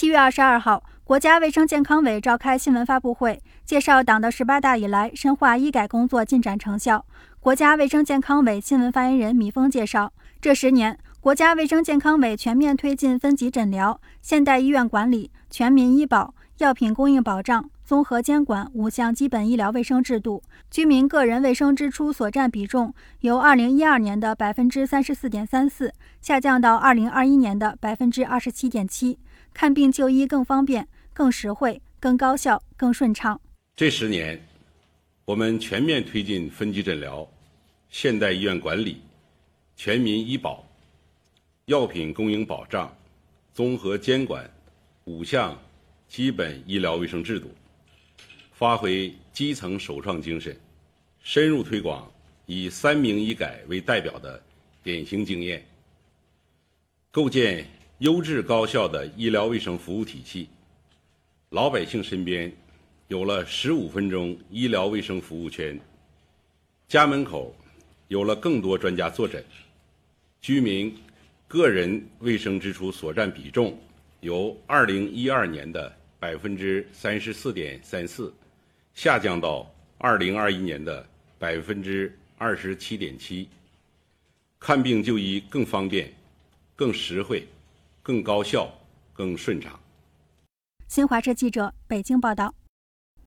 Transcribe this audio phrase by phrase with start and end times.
[0.00, 7.04] 七月二十二号，国家卫生健康委召开新闻发布会，介绍党的十八大以来深化医改工作进展成效。
[7.38, 10.10] 国家卫生健康委新闻发言人米峰介绍，
[10.40, 29.18] 这十年，国家卫生健康委全面推进分级诊疗、现代医院管理、全民医保、药品供应保障、综合监管五项基本医疗卫生制度，居民个人卫生支出所占比重由二零一二年的百分之三十四点三四下降到二零二一年的百分之二十七点七。
[29.52, 33.38] 看病就医更方便、更实惠、更高效、更顺畅。
[33.76, 34.40] 这十年，
[35.26, 37.28] 我们全面推进分级诊疗、
[37.90, 39.02] 现代医院管理、
[39.76, 40.64] 全民医保、
[41.70, 42.92] 药品供应保障、
[43.54, 44.50] 综合监管
[45.04, 45.56] 五项
[46.08, 47.48] 基本医疗卫生制度，
[48.52, 50.58] 发挥基层首创精神，
[51.22, 52.10] 深入推广
[52.46, 54.42] 以三明医改为代表的
[54.82, 55.64] 典型经验，
[57.12, 57.64] 构建。
[58.00, 60.48] 优质高效的医疗卫生服务体系，
[61.50, 62.50] 老百姓身边
[63.08, 65.78] 有了十五分钟医疗卫生服务圈，
[66.88, 67.54] 家门口
[68.08, 69.44] 有了更多专家坐诊，
[70.40, 70.96] 居民
[71.50, 73.76] 个人卫生支出所占比重
[74.20, 78.32] 由二零一二年的百分之三十四点三四
[78.94, 81.04] 下降到二零二一年的
[81.40, 83.48] 百分之二十七点七，
[84.60, 86.08] 看病就医更方便、
[86.76, 87.44] 更实惠。
[88.02, 88.72] 更高效、
[89.12, 89.78] 更顺畅。
[90.88, 92.54] 新华社记者北京报道。